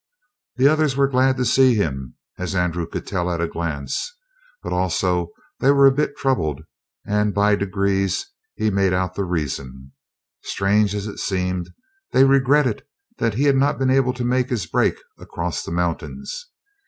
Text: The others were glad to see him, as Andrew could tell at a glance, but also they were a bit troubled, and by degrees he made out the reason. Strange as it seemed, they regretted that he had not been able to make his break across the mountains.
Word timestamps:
The 0.55 0.67
others 0.67 0.97
were 0.97 1.07
glad 1.07 1.37
to 1.37 1.45
see 1.45 1.75
him, 1.75 2.15
as 2.39 2.55
Andrew 2.55 2.87
could 2.87 3.05
tell 3.05 3.29
at 3.29 3.39
a 3.39 3.47
glance, 3.47 4.17
but 4.63 4.73
also 4.73 5.29
they 5.59 5.69
were 5.69 5.85
a 5.85 5.91
bit 5.91 6.17
troubled, 6.17 6.61
and 7.05 7.35
by 7.35 7.55
degrees 7.55 8.25
he 8.55 8.71
made 8.71 8.93
out 8.93 9.13
the 9.13 9.25
reason. 9.25 9.91
Strange 10.41 10.95
as 10.95 11.05
it 11.05 11.19
seemed, 11.19 11.69
they 12.13 12.23
regretted 12.25 12.83
that 13.19 13.35
he 13.35 13.43
had 13.43 13.57
not 13.57 13.77
been 13.77 13.91
able 13.91 14.13
to 14.13 14.23
make 14.25 14.49
his 14.49 14.65
break 14.65 14.95
across 15.19 15.61
the 15.61 15.69
mountains. 15.71 16.47